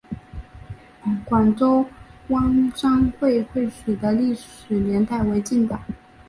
[1.25, 1.85] 广州
[2.29, 5.79] 湾商会会址的历史年代为近代。